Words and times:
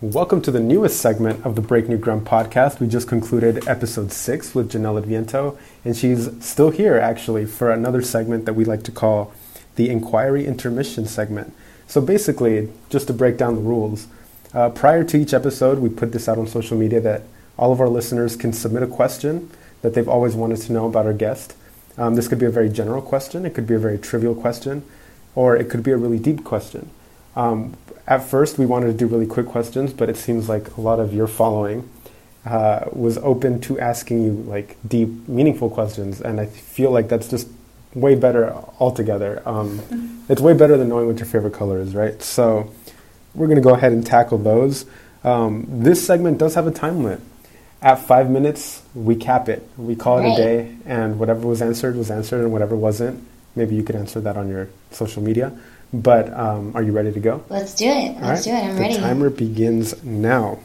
Welcome 0.00 0.42
to 0.42 0.52
the 0.52 0.60
newest 0.60 1.00
segment 1.00 1.44
of 1.44 1.56
the 1.56 1.60
Break 1.60 1.88
New 1.88 1.98
Ground 1.98 2.24
podcast. 2.24 2.78
We 2.78 2.86
just 2.86 3.08
concluded 3.08 3.66
episode 3.66 4.12
six 4.12 4.54
with 4.54 4.70
Janelle 4.70 5.02
Adviento, 5.02 5.58
and 5.84 5.96
she's 5.96 6.30
still 6.38 6.70
here 6.70 6.96
actually 6.96 7.46
for 7.46 7.72
another 7.72 8.00
segment 8.00 8.44
that 8.44 8.52
we 8.52 8.64
like 8.64 8.84
to 8.84 8.92
call 8.92 9.32
the 9.74 9.90
Inquiry 9.90 10.46
Intermission 10.46 11.04
segment. 11.04 11.52
So 11.88 12.00
basically, 12.00 12.68
just 12.90 13.08
to 13.08 13.12
break 13.12 13.38
down 13.38 13.56
the 13.56 13.60
rules, 13.60 14.06
uh, 14.54 14.70
prior 14.70 15.02
to 15.02 15.16
each 15.16 15.34
episode, 15.34 15.80
we 15.80 15.88
put 15.88 16.12
this 16.12 16.28
out 16.28 16.38
on 16.38 16.46
social 16.46 16.78
media 16.78 17.00
that 17.00 17.22
all 17.58 17.72
of 17.72 17.80
our 17.80 17.88
listeners 17.88 18.36
can 18.36 18.52
submit 18.52 18.84
a 18.84 18.86
question 18.86 19.50
that 19.82 19.94
they've 19.94 20.08
always 20.08 20.36
wanted 20.36 20.60
to 20.60 20.72
know 20.72 20.86
about 20.86 21.06
our 21.06 21.12
guest. 21.12 21.56
Um, 21.96 22.14
this 22.14 22.28
could 22.28 22.38
be 22.38 22.46
a 22.46 22.50
very 22.50 22.68
general 22.68 23.02
question, 23.02 23.44
it 23.44 23.52
could 23.52 23.66
be 23.66 23.74
a 23.74 23.80
very 23.80 23.98
trivial 23.98 24.36
question, 24.36 24.84
or 25.34 25.56
it 25.56 25.68
could 25.68 25.82
be 25.82 25.90
a 25.90 25.96
really 25.96 26.20
deep 26.20 26.44
question. 26.44 26.88
Um, 27.38 27.76
at 28.06 28.24
first, 28.24 28.58
we 28.58 28.66
wanted 28.66 28.88
to 28.88 28.92
do 28.94 29.06
really 29.06 29.26
quick 29.26 29.46
questions, 29.46 29.92
but 29.92 30.10
it 30.10 30.16
seems 30.16 30.48
like 30.48 30.76
a 30.76 30.80
lot 30.80 30.98
of 30.98 31.14
your 31.14 31.28
following 31.28 31.88
uh, 32.44 32.86
was 32.92 33.16
open 33.18 33.60
to 33.60 33.78
asking 33.78 34.24
you 34.24 34.32
like 34.32 34.76
deep, 34.86 35.28
meaningful 35.28 35.70
questions, 35.70 36.20
and 36.20 36.40
I 36.40 36.46
feel 36.46 36.90
like 36.90 37.08
that's 37.08 37.28
just 37.28 37.48
way 37.94 38.16
better 38.16 38.52
altogether. 38.80 39.42
Um, 39.46 39.78
mm-hmm. 39.78 40.32
It's 40.32 40.40
way 40.40 40.52
better 40.52 40.76
than 40.76 40.88
knowing 40.88 41.06
what 41.06 41.18
your 41.18 41.26
favorite 41.26 41.54
color 41.54 41.78
is, 41.78 41.94
right? 41.94 42.20
So 42.22 42.72
we're 43.34 43.46
going 43.46 43.56
to 43.56 43.62
go 43.62 43.74
ahead 43.74 43.92
and 43.92 44.04
tackle 44.04 44.38
those. 44.38 44.84
Um, 45.22 45.66
this 45.68 46.04
segment 46.04 46.38
does 46.38 46.54
have 46.54 46.66
a 46.66 46.72
time 46.72 47.04
limit. 47.04 47.20
At 47.80 48.00
five 48.00 48.28
minutes, 48.28 48.82
we 48.94 49.14
cap 49.14 49.48
it. 49.48 49.68
We 49.76 49.94
call 49.94 50.18
it 50.18 50.22
right. 50.22 50.32
a 50.32 50.36
day, 50.36 50.76
and 50.86 51.20
whatever 51.20 51.46
was 51.46 51.62
answered 51.62 51.94
was 51.94 52.10
answered, 52.10 52.42
and 52.42 52.50
whatever 52.50 52.74
wasn't, 52.74 53.24
maybe 53.54 53.76
you 53.76 53.84
could 53.84 53.94
answer 53.94 54.20
that 54.22 54.36
on 54.36 54.48
your 54.48 54.68
social 54.90 55.22
media. 55.22 55.56
But 55.92 56.32
um, 56.32 56.72
are 56.74 56.82
you 56.82 56.92
ready 56.92 57.12
to 57.12 57.20
go? 57.20 57.44
Let's 57.48 57.74
do 57.74 57.86
it. 57.86 58.20
Let's 58.20 58.46
right. 58.46 58.52
do 58.52 58.66
it. 58.66 58.68
I'm 58.68 58.74
the 58.76 58.80
ready. 58.82 58.94
The 58.94 59.00
timer 59.00 59.30
begins 59.30 60.02
now. 60.04 60.58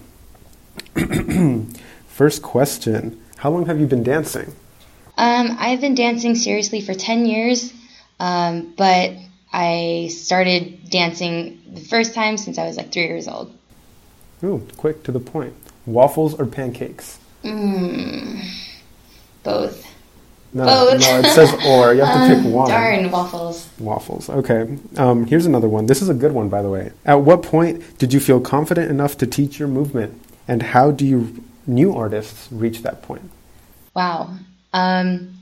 First 2.08 2.42
question 2.42 3.22
How 3.38 3.50
long 3.50 3.66
have 3.66 3.80
you 3.80 3.88
been 3.88 4.04
dancing? 4.04 4.54
Um, 5.18 5.56
I've 5.60 5.80
been 5.80 5.96
dancing 5.96 6.36
seriously 6.36 6.82
for 6.82 6.94
10 6.94 7.26
years, 7.26 7.72
um, 8.20 8.74
but 8.76 9.14
I 9.52 10.10
started 10.12 10.90
dancing 10.90 11.62
the 11.72 11.82
first 11.82 12.16
time 12.16 12.38
since 12.38 12.58
I 12.58 12.66
was 12.66 12.78
like 12.78 12.92
three 12.92 13.06
years 13.06 13.28
old. 13.28 13.56
Ooh, 14.44 14.68
quick 14.78 15.04
to 15.04 15.12
the 15.12 15.20
point. 15.20 15.54
Waffles 15.86 16.34
or 16.40 16.48
pancakes? 16.48 17.20
Mm, 17.44 18.44
both. 19.44 19.86
No, 20.54 20.66
Both. 20.66 21.02
no, 21.02 21.20
it 21.20 21.26
says 21.26 21.52
or. 21.66 21.94
You 21.94 22.02
have 22.02 22.30
to 22.30 22.36
um, 22.36 22.44
pick 22.44 22.54
one. 22.54 22.70
Darn, 22.70 23.10
waffles. 23.10 23.70
Waffles. 23.80 24.30
Okay. 24.30 24.78
Um, 24.98 25.26
here's 25.26 25.48
another 25.48 25.68
one. 25.68 25.88
This 25.88 26.02
is 26.02 26.10
a 26.10 26.14
good 26.14 26.32
one, 26.32 26.50
by 26.50 26.62
the 26.62 26.70
way. 26.70 26.92
At 27.06 27.22
what 27.22 27.42
point 27.42 27.98
did 27.98 28.14
you 28.14 28.20
feel 28.20 28.40
confident 28.40 28.92
enough 28.92 29.18
to 29.18 29.28
teach 29.28 29.58
your 29.58 29.68
movement, 29.68 30.22
and 30.48 30.62
how 30.62 30.92
do 30.92 31.06
you 31.06 31.44
new 31.66 31.96
artists 31.96 32.50
reach 32.52 32.84
that 32.84 33.02
point? 33.02 33.32
Wow. 33.96 34.38
Um, 34.74 35.34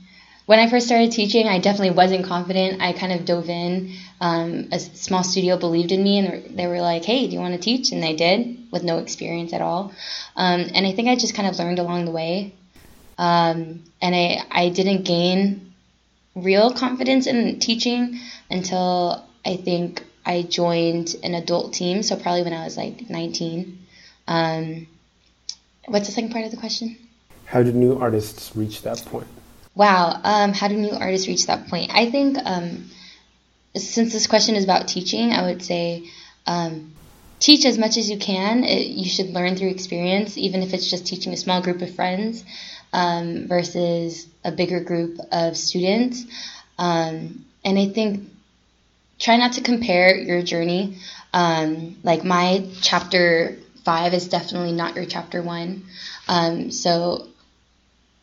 when 0.46 0.58
I 0.58 0.68
first 0.68 0.86
started 0.86 1.12
teaching, 1.12 1.46
I 1.46 1.58
definitely 1.58 1.92
wasn't 1.94 2.24
confident. 2.24 2.82
I 2.82 2.92
kind 2.92 3.12
of 3.12 3.24
dove 3.24 3.48
in. 3.48 3.94
Um, 4.20 4.68
a 4.72 4.78
small 4.78 5.24
studio 5.24 5.56
believed 5.56 5.92
in 5.92 6.02
me, 6.02 6.18
and 6.18 6.56
they 6.56 6.66
were 6.66 6.80
like, 6.80 7.04
"Hey, 7.04 7.26
do 7.26 7.34
you 7.34 7.40
want 7.40 7.54
to 7.54 7.60
teach?" 7.60 7.92
And 7.92 8.04
I 8.04 8.14
did, 8.14 8.58
with 8.70 8.82
no 8.82 8.98
experience 8.98 9.52
at 9.52 9.60
all. 9.60 9.92
Um, 10.36 10.66
and 10.74 10.86
I 10.86 10.92
think 10.92 11.08
I 11.08 11.16
just 11.16 11.34
kind 11.34 11.48
of 11.48 11.58
learned 11.58 11.78
along 11.78 12.06
the 12.06 12.10
way. 12.10 12.54
Um, 13.22 13.84
and 14.00 14.16
I, 14.16 14.42
I 14.50 14.68
didn't 14.70 15.04
gain 15.04 15.74
real 16.34 16.72
confidence 16.72 17.28
in 17.28 17.60
teaching 17.60 18.18
until 18.50 19.24
I 19.46 19.58
think 19.58 20.02
I 20.26 20.42
joined 20.42 21.14
an 21.22 21.34
adult 21.34 21.72
team. 21.72 22.02
So 22.02 22.16
probably 22.16 22.42
when 22.42 22.52
I 22.52 22.64
was 22.64 22.76
like 22.76 23.08
19. 23.08 23.78
Um, 24.26 24.88
what's 25.86 26.08
the 26.08 26.12
second 26.12 26.32
part 26.32 26.46
of 26.46 26.50
the 26.50 26.56
question? 26.56 26.96
How 27.44 27.62
did 27.62 27.76
new 27.76 27.96
artists 27.96 28.56
reach 28.56 28.82
that 28.82 28.98
point? 29.06 29.28
Wow. 29.76 30.20
Um, 30.24 30.52
how 30.52 30.66
do 30.66 30.74
new 30.74 30.90
artists 30.90 31.28
reach 31.28 31.46
that 31.46 31.68
point? 31.68 31.92
I 31.94 32.10
think 32.10 32.38
um, 32.44 32.90
since 33.76 34.12
this 34.12 34.26
question 34.26 34.56
is 34.56 34.64
about 34.64 34.88
teaching, 34.88 35.32
I 35.32 35.42
would 35.42 35.62
say 35.62 36.10
um, 36.44 36.92
teach 37.38 37.66
as 37.66 37.78
much 37.78 37.96
as 37.96 38.10
you 38.10 38.18
can. 38.18 38.64
It, 38.64 38.88
you 38.88 39.08
should 39.08 39.28
learn 39.28 39.54
through 39.54 39.68
experience, 39.68 40.36
even 40.36 40.64
if 40.64 40.74
it's 40.74 40.90
just 40.90 41.06
teaching 41.06 41.32
a 41.32 41.36
small 41.36 41.62
group 41.62 41.82
of 41.82 41.94
friends 41.94 42.44
um, 42.92 43.48
versus 43.48 44.26
a 44.44 44.52
bigger 44.52 44.80
group 44.80 45.18
of 45.30 45.56
students. 45.56 46.24
Um, 46.78 47.44
and 47.64 47.78
I 47.78 47.88
think 47.88 48.28
try 49.18 49.36
not 49.36 49.54
to 49.54 49.60
compare 49.60 50.16
your 50.16 50.42
journey. 50.42 50.98
Um, 51.32 51.96
like 52.02 52.24
my 52.24 52.68
chapter 52.80 53.56
five 53.84 54.14
is 54.14 54.28
definitely 54.28 54.72
not 54.72 54.94
your 54.94 55.06
chapter 55.06 55.42
one. 55.42 55.84
Um, 56.28 56.70
so 56.70 57.28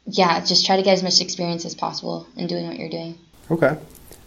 yeah, 0.06 0.40
just 0.40 0.66
try 0.66 0.78
to 0.78 0.84
get 0.84 0.94
as 0.94 1.04
much 1.04 1.22
experience 1.22 1.66
as 1.66 1.76
possible 1.76 2.28
in 2.36 2.48
doing 2.48 2.68
what 2.68 2.78
you're 2.78 2.90
doing. 2.90 3.18
Okay. 3.52 3.78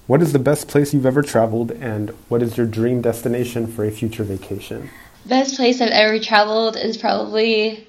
What 0.07 0.21
is 0.21 0.33
the 0.33 0.39
best 0.39 0.69
place 0.69 0.93
you've 0.93 1.07
ever 1.07 1.23
traveled, 1.23 1.71
and 1.71 2.11
what 2.29 2.43
is 2.43 2.57
your 2.57 2.67
dream 2.67 3.01
destination 3.01 3.67
for 3.67 3.85
a 3.85 3.91
future 3.91 4.25
vacation? 4.25 4.91
Best 5.27 5.55
place 5.57 5.81
I've 5.81 5.91
ever 5.91 6.19
traveled 6.19 6.77
is 6.77 6.97
probably 6.97 7.87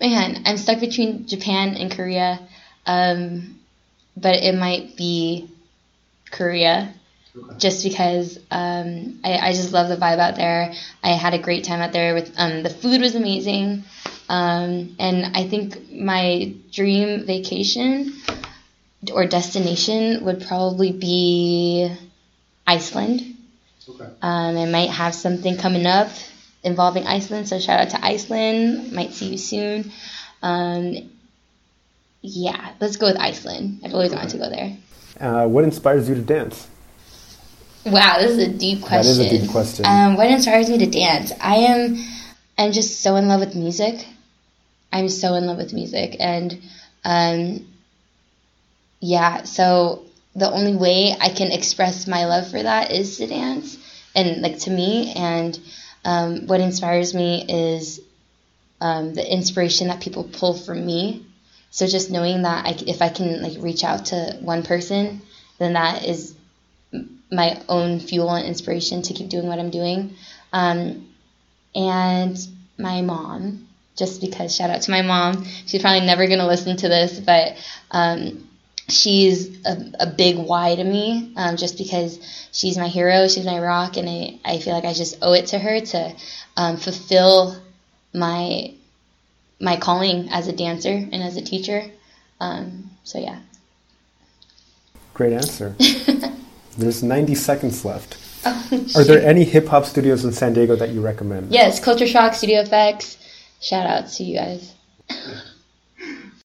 man, 0.00 0.42
I'm 0.46 0.56
stuck 0.56 0.80
between 0.80 1.26
Japan 1.26 1.76
and 1.76 1.90
Korea, 1.90 2.40
um, 2.86 3.58
but 4.16 4.36
it 4.36 4.54
might 4.54 4.96
be 4.96 5.48
Korea. 6.30 6.94
Okay. 7.36 7.58
Just 7.58 7.84
because 7.84 8.38
um, 8.50 9.20
I, 9.22 9.38
I 9.38 9.52
just 9.52 9.72
love 9.72 9.88
the 9.88 9.96
vibe 9.96 10.18
out 10.18 10.34
there. 10.34 10.72
I 11.00 11.10
had 11.10 11.32
a 11.32 11.38
great 11.38 11.62
time 11.62 11.80
out 11.80 11.92
there. 11.92 12.12
With 12.12 12.34
um, 12.36 12.64
the 12.64 12.70
food 12.70 13.00
was 13.00 13.14
amazing, 13.14 13.84
um, 14.28 14.96
and 14.98 15.36
I 15.36 15.46
think 15.46 15.92
my 15.92 16.54
dream 16.72 17.24
vacation 17.26 18.20
or 19.14 19.26
destination 19.26 20.24
would 20.24 20.44
probably 20.44 20.90
be 20.90 21.94
Iceland. 22.66 23.36
Okay. 23.88 24.10
Um, 24.22 24.56
I 24.56 24.66
might 24.66 24.90
have 24.90 25.14
something 25.14 25.56
coming 25.56 25.86
up 25.86 26.10
involving 26.62 27.06
Iceland. 27.06 27.48
So 27.48 27.58
shout 27.58 27.80
out 27.80 27.90
to 27.90 28.04
Iceland. 28.04 28.92
Might 28.92 29.12
see 29.12 29.30
you 29.30 29.38
soon. 29.38 29.92
Um, 30.42 31.10
yeah, 32.22 32.74
let's 32.80 32.96
go 32.96 33.06
with 33.06 33.18
Iceland. 33.18 33.80
I've 33.84 33.94
always 33.94 34.12
wanted 34.12 34.30
to 34.30 34.38
go 34.38 34.50
there. 34.50 34.76
Uh, 35.18 35.46
what 35.46 35.64
inspires 35.64 36.08
you 36.08 36.14
to 36.14 36.22
dance? 36.22 36.68
Wow, 37.86 38.16
this 38.18 38.32
is 38.32 38.38
a 38.38 38.52
deep 38.52 38.82
question. 38.82 39.18
That 39.18 39.26
is 39.26 39.32
a 39.32 39.38
deep 39.38 39.50
question. 39.50 39.86
Um, 39.86 40.16
what 40.16 40.30
inspires 40.30 40.68
me 40.68 40.78
to 40.78 40.86
dance? 40.86 41.32
I 41.40 41.56
am, 41.56 41.96
I'm 42.58 42.72
just 42.72 43.00
so 43.00 43.16
in 43.16 43.26
love 43.26 43.40
with 43.40 43.54
music. 43.54 44.06
I'm 44.92 45.08
so 45.08 45.34
in 45.34 45.46
love 45.46 45.56
with 45.56 45.72
music, 45.72 46.16
and 46.18 46.60
um, 47.04 47.66
yeah. 48.98 49.44
So 49.44 50.04
the 50.34 50.50
only 50.50 50.74
way 50.74 51.14
I 51.18 51.28
can 51.28 51.52
express 51.52 52.06
my 52.06 52.26
love 52.26 52.50
for 52.50 52.62
that 52.62 52.90
is 52.90 53.16
to 53.18 53.26
dance, 53.26 53.78
and 54.14 54.42
like 54.42 54.58
to 54.60 54.70
me, 54.70 55.12
and 55.14 55.58
um, 56.04 56.46
what 56.46 56.60
inspires 56.60 57.14
me 57.14 57.44
is 57.48 58.00
um, 58.80 59.14
the 59.14 59.32
inspiration 59.32 59.88
that 59.88 60.00
people 60.00 60.24
pull 60.24 60.54
from 60.54 60.84
me. 60.84 61.26
So 61.70 61.86
just 61.86 62.10
knowing 62.10 62.42
that 62.42 62.66
I, 62.66 62.70
if 62.86 63.02
I 63.02 63.08
can 63.08 63.42
like 63.42 63.62
reach 63.62 63.84
out 63.84 64.06
to 64.06 64.38
one 64.40 64.62
person, 64.62 65.22
then 65.58 65.74
that 65.74 66.04
is 66.04 66.34
my 67.30 67.60
own 67.68 68.00
fuel 68.00 68.30
and 68.30 68.46
inspiration 68.46 69.02
to 69.02 69.14
keep 69.14 69.28
doing 69.28 69.46
what 69.46 69.58
I'm 69.58 69.70
doing. 69.70 70.14
Um, 70.52 71.08
and 71.74 72.36
my 72.78 73.02
mom, 73.02 73.68
just 73.96 74.20
because 74.20 74.56
shout 74.56 74.70
out 74.70 74.82
to 74.82 74.90
my 74.90 75.02
mom. 75.02 75.44
She's 75.66 75.82
probably 75.82 76.06
never 76.06 76.26
gonna 76.26 76.46
listen 76.46 76.76
to 76.78 76.88
this, 76.88 77.20
but 77.20 77.56
um, 77.90 78.48
she's 78.90 79.64
a, 79.64 79.92
a, 80.00 80.06
big 80.06 80.36
why 80.36 80.74
to 80.74 80.84
me 80.84 81.32
um, 81.36 81.56
just 81.56 81.78
because 81.78 82.18
she's 82.52 82.76
my 82.76 82.88
hero 82.88 83.28
she's 83.28 83.46
my 83.46 83.58
rock 83.58 83.96
and 83.96 84.08
i, 84.08 84.38
I 84.44 84.58
feel 84.58 84.74
like 84.74 84.84
i 84.84 84.92
just 84.92 85.18
owe 85.22 85.32
it 85.32 85.46
to 85.48 85.58
her 85.58 85.80
to 85.80 86.14
um, 86.56 86.76
fulfill 86.76 87.56
my 88.12 88.74
my 89.60 89.76
calling 89.76 90.30
as 90.30 90.48
a 90.48 90.52
dancer 90.52 90.88
and 90.88 91.22
as 91.22 91.36
a 91.36 91.42
teacher. 91.42 91.84
Um, 92.40 92.90
so 93.04 93.18
yeah. 93.18 93.40
Great 95.14 95.32
answer. 95.32 95.76
There's 96.78 97.02
90 97.02 97.34
seconds 97.34 97.84
left. 97.84 98.16
Oh, 98.44 98.86
are 98.96 99.04
there 99.04 99.22
any 99.22 99.44
hip-hop 99.44 99.84
studios 99.84 100.24
in 100.24 100.32
san 100.32 100.54
diego 100.54 100.74
that 100.74 100.90
you 100.90 101.02
recommend? 101.02 101.52
Yes 101.52 101.78
culture 101.78 102.06
shock 102.06 102.32
Studio 102.32 102.62
FX. 102.64 103.18
Shout 103.60 103.86
out 103.86 104.08
to 104.12 104.24
you 104.24 104.36
guys 104.36 104.74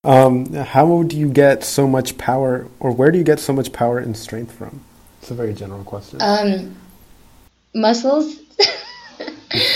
Um, 0.06 0.54
how 0.54 1.02
do 1.02 1.18
you 1.18 1.30
get 1.30 1.64
so 1.64 1.88
much 1.88 2.16
power, 2.18 2.68
or 2.80 2.92
where 2.92 3.12
do 3.12 3.18
you 3.18 3.24
get 3.24 3.40
so 3.40 3.54
much 3.54 3.74
power 3.74 3.98
and 3.98 4.16
strength 4.16 4.52
from? 4.52 4.82
It's 5.20 5.32
a 5.32 5.34
very 5.34 5.56
general 5.56 5.84
question. 5.84 6.20
Um, 6.22 6.76
muscles. 7.74 8.36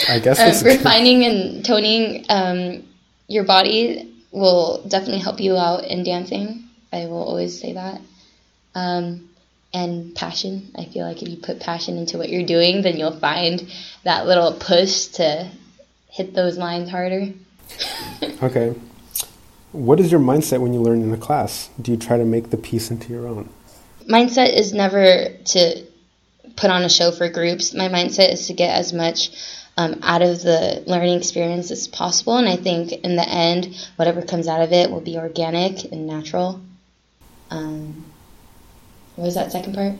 I 0.08 0.20
guess 0.20 0.40
um, 0.40 0.68
refining 0.68 1.26
and 1.26 1.66
toning 1.66 2.26
um, 2.30 2.84
your 3.28 3.44
body 3.44 4.14
will 4.32 4.84
definitely 4.88 5.20
help 5.20 5.40
you 5.40 5.58
out 5.58 5.86
in 5.86 6.04
dancing. 6.04 6.66
I 6.94 7.08
will 7.08 7.24
always 7.24 7.60
say 7.60 7.74
that. 7.74 8.00
Um, 8.76 9.30
and 9.74 10.16
passion. 10.16 10.72
I 10.78 10.86
feel 10.86 11.08
like 11.08 11.24
if 11.24 11.30
you 11.30 11.38
put 11.38 11.60
passion 11.60 11.98
into 11.98 12.20
what 12.20 12.30
you're 12.30 12.46
doing, 12.46 12.84
then 12.84 12.98
you'll 12.98 13.20
find 13.20 13.68
that 14.04 14.28
little 14.28 14.54
push 14.54 15.08
to 15.18 15.50
hit 16.10 16.36
those 16.36 16.58
lines 16.58 16.90
harder. 16.92 17.34
okay. 18.44 18.76
What 19.72 20.00
is 20.00 20.12
your 20.12 20.20
mindset 20.20 20.62
when 20.62 20.74
you 20.74 20.82
learn 20.82 21.02
in 21.02 21.14
a 21.14 21.18
class? 21.18 21.70
Do 21.80 21.92
you 21.92 21.98
try 21.98 22.18
to 22.18 22.26
make 22.26 22.50
the 22.50 22.58
piece 22.58 22.90
into 22.90 23.14
your 23.14 23.28
own? 23.28 23.50
Mindset 24.08 24.56
is 24.56 24.74
never 24.74 25.30
to 25.46 25.84
put 26.56 26.72
on 26.72 26.84
a 26.84 26.90
show 26.90 27.12
for 27.12 27.30
groups. 27.30 27.74
My 27.74 27.88
mindset 27.88 28.34
is 28.34 28.48
to 28.48 28.54
get 28.54 28.76
as 28.76 28.94
much 28.94 29.30
um, 29.78 30.00
out 30.02 30.22
of 30.22 30.42
the 30.42 30.84
learning 30.88 31.18
experience 31.18 31.72
as 31.72 31.88
possible. 31.88 32.38
And 32.38 32.50
I 32.50 32.58
think 32.58 32.92
in 32.92 33.16
the 33.16 33.28
end, 33.28 33.76
whatever 33.96 34.22
comes 34.22 34.48
out 34.48 34.62
of 34.62 34.74
it 34.74 34.90
will 34.90 35.02
be 35.02 35.18
organic 35.18 35.86
and 35.92 36.08
natural. 36.08 36.60
Um, 37.52 38.06
what 39.16 39.26
was 39.26 39.36
that 39.36 39.52
second 39.52 39.76
part? 39.76 39.94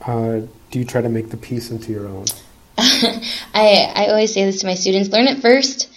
Uh, 0.00 0.46
do 0.70 0.78
you 0.78 0.84
try 0.84 1.00
to 1.00 1.08
make 1.08 1.30
the 1.30 1.36
piece 1.36 1.70
into 1.70 1.90
your 1.90 2.06
own? 2.06 2.26
I, 2.78 3.92
I 3.94 4.06
always 4.08 4.32
say 4.32 4.44
this 4.44 4.60
to 4.60 4.66
my 4.66 4.74
students 4.74 5.10
learn 5.10 5.26
it 5.26 5.42
first, 5.42 5.88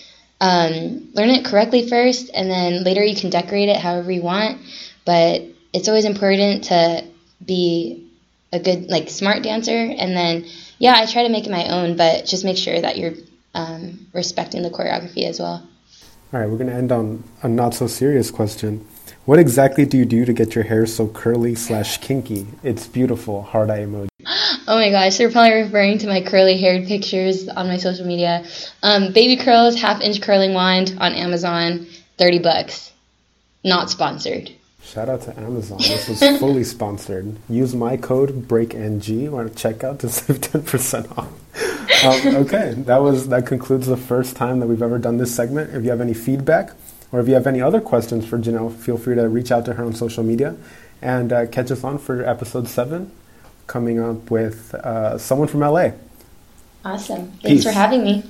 um, 0.44 1.08
learn 1.14 1.30
it 1.30 1.46
correctly 1.46 1.88
first, 1.88 2.30
and 2.34 2.52
then 2.52 2.84
later 2.84 3.02
you 3.02 3.16
can 3.16 3.30
decorate 3.30 3.70
it 3.70 3.78
however 3.78 4.12
you 4.12 4.22
want. 4.22 4.60
But 5.06 5.42
it's 5.72 5.88
always 5.88 6.04
important 6.04 6.66
to 6.66 7.06
be 7.44 8.10
a 8.52 8.60
good, 8.60 8.90
like, 8.90 9.10
smart 9.10 9.42
dancer. 9.42 9.72
And 9.72 10.16
then, 10.16 10.46
yeah, 10.80 10.96
I 10.96 11.06
try 11.06 11.24
to 11.24 11.30
make 11.30 11.46
it 11.46 11.52
my 11.52 11.70
own, 11.70 11.96
but 11.96 12.26
just 12.26 12.44
make 12.44 12.58
sure 12.58 12.80
that 12.80 12.98
you're 12.98 13.14
um, 13.56 14.08
respecting 14.14 14.64
the 14.64 14.70
choreography 14.70 15.24
as 15.30 15.40
well. 15.40 15.66
All 16.34 16.40
right, 16.40 16.50
we're 16.50 16.58
going 16.58 16.70
to 16.70 16.76
end 16.76 16.92
on 16.92 17.24
a 17.42 17.48
not 17.48 17.74
so 17.74 17.88
serious 17.88 18.30
question. 18.30 18.86
What 19.26 19.40
exactly 19.40 19.86
do 19.86 19.98
you 19.98 20.06
do 20.06 20.26
to 20.26 20.34
get 20.34 20.56
your 20.56 20.66
hair 20.66 20.86
so 20.86 21.08
curly 21.08 21.56
slash 21.56 22.00
kinky? 22.00 22.48
It's 22.64 22.86
beautiful. 22.88 23.44
Hard 23.44 23.70
eye 23.70 23.86
emoji. 23.86 24.13
Oh 24.68 24.76
my 24.76 24.90
gosh, 24.90 25.18
they're 25.18 25.32
probably 25.32 25.62
referring 25.64 25.98
to 26.00 26.08
my 26.08 26.22
curly 26.22 26.58
haired 26.58 26.88
pictures 26.88 27.50
on 27.50 27.68
my 27.68 27.78
social 27.78 28.06
media. 28.06 28.46
Um, 28.82 29.12
baby 29.12 29.42
curls, 29.42 29.76
half 29.80 30.02
inch 30.02 30.22
curling 30.22 30.54
wand 30.54 30.96
on 31.00 31.14
Amazon, 31.14 31.88
30 32.18 32.40
bucks. 32.40 32.92
Not 33.64 33.90
sponsored. 33.90 34.52
Shout 34.84 35.10
out 35.10 35.22
to 35.24 35.40
Amazon. 35.40 35.78
This 35.80 36.22
is 36.22 36.40
fully 36.40 36.64
sponsored. 36.76 37.36
Use 37.50 37.74
my 37.74 37.98
code 37.98 38.48
BreakNG 38.48 39.30
when 39.30 39.50
checkout 39.50 40.00
to 40.00 40.10
save 40.10 40.42
10% 40.42 41.18
off. 41.18 41.30
Um, 42.06 42.36
okay, 42.36 42.74
that 42.78 42.98
was 42.98 43.30
that 43.30 43.46
concludes 43.46 43.88
the 43.88 43.98
first 43.98 44.36
time 44.36 44.60
that 44.60 44.68
we've 44.68 44.82
ever 44.82 45.00
done 45.00 45.18
this 45.18 45.34
segment. 45.34 45.74
If 45.74 45.84
you 45.84 45.90
have 45.90 46.02
any 46.02 46.14
feedback 46.14 46.72
or 47.12 47.20
if 47.20 47.28
you 47.28 47.34
have 47.34 47.48
any 47.48 47.62
other 47.62 47.80
questions 47.80 48.26
for 48.26 48.38
Janelle, 48.38 48.74
feel 48.76 48.98
free 48.98 49.16
to 49.16 49.30
reach 49.30 49.52
out 49.52 49.66
to 49.66 49.74
her 49.74 49.84
on 49.84 49.94
social 49.94 50.24
media 50.24 50.56
and 51.02 51.32
uh, 51.32 51.46
catch 51.48 51.72
us 51.72 51.84
on 51.84 51.98
for 51.98 52.24
episode 52.24 52.68
seven, 52.68 53.12
coming 53.68 54.00
up 54.00 54.30
with 54.30 54.74
uh, 54.76 55.18
someone 55.18 55.48
from 55.48 55.62
LA. 55.62 55.92
Awesome. 56.86 57.28
Thanks 57.42 57.44
Peace. 57.44 57.64
for 57.64 57.72
having 57.72 58.04
me. 58.04 58.24